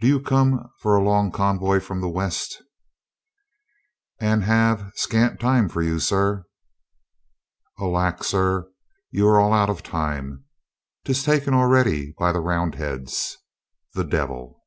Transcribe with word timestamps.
"Do 0.00 0.08
you 0.08 0.18
come 0.18 0.72
for 0.80 0.96
a 0.96 1.04
long 1.04 1.30
convoy 1.30 1.78
from 1.78 2.00
the 2.00 2.08
west?" 2.08 2.64
252 4.18 4.48
COLONEL 4.58 4.76
GREATHEART 4.88 4.90
"And 4.90 4.90
have 4.90 4.92
tnerefore 4.92 4.98
scant 4.98 5.40
time 5.40 5.68
for 5.68 5.82
you, 5.82 6.00
sir." 6.00 6.44
"Alack, 7.78 8.24
sir, 8.24 8.68
you 9.12 9.28
are 9.28 9.38
all 9.38 9.52
out 9.52 9.70
of 9.70 9.84
time. 9.84 10.46
'Tis 11.04 11.22
taken 11.22 11.54
al 11.54 11.66
ready 11.68 12.12
by 12.18 12.32
the 12.32 12.40
Roundheads." 12.40 13.36
"The 13.94 14.02
devil!" 14.02 14.64